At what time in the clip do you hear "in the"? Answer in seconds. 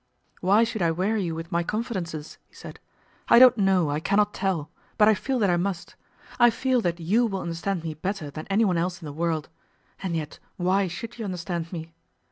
8.99-9.13